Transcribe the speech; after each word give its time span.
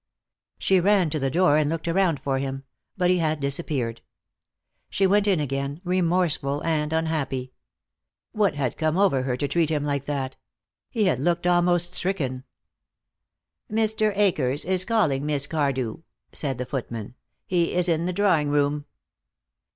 She 0.57 0.79
ran 0.79 1.11
to 1.11 1.19
the 1.19 1.29
door 1.29 1.57
and 1.57 1.69
looked 1.69 1.87
around 1.87 2.19
for 2.19 2.39
him, 2.39 2.63
but 2.97 3.11
he 3.11 3.19
had 3.19 3.39
disappeared. 3.39 4.01
She 4.89 5.05
went 5.05 5.27
in 5.27 5.39
again, 5.39 5.79
remorseful 5.83 6.63
and 6.65 6.91
unhappy. 6.91 7.53
What 8.31 8.55
had 8.55 8.79
come 8.79 8.97
over 8.97 9.21
her 9.21 9.37
to 9.37 9.47
treat 9.47 9.69
him 9.69 9.83
like 9.83 10.05
that? 10.05 10.37
He 10.89 11.03
had 11.05 11.19
looked 11.19 11.45
almost 11.45 11.93
stricken. 11.93 12.45
"Mr. 13.71 14.11
Akers 14.17 14.65
is 14.65 14.85
calling, 14.85 15.23
Miss 15.23 15.45
Cardew," 15.45 15.97
said 16.33 16.57
the 16.57 16.65
footman. 16.65 17.13
"He 17.45 17.75
is 17.75 17.87
in 17.87 18.05
the 18.07 18.11
drawing 18.13 18.49
room." 18.49 18.85